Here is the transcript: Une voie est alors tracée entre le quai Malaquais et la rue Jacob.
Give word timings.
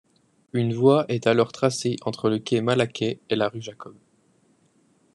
Une 0.53 0.73
voie 0.73 1.05
est 1.09 1.27
alors 1.27 1.51
tracée 1.51 1.97
entre 2.05 2.27
le 2.31 2.39
quai 2.39 2.59
Malaquais 2.61 3.19
et 3.29 3.35
la 3.35 3.49
rue 3.49 3.61
Jacob. 3.61 3.93